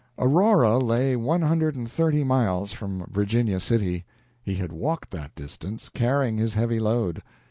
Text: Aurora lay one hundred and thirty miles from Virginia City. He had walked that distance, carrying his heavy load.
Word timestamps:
Aurora 0.17 0.79
lay 0.79 1.15
one 1.15 1.43
hundred 1.43 1.75
and 1.75 1.87
thirty 1.87 2.23
miles 2.23 2.73
from 2.73 3.05
Virginia 3.11 3.59
City. 3.59 4.03
He 4.41 4.55
had 4.55 4.71
walked 4.71 5.11
that 5.11 5.35
distance, 5.35 5.89
carrying 5.89 6.39
his 6.39 6.55
heavy 6.55 6.79
load. 6.79 7.21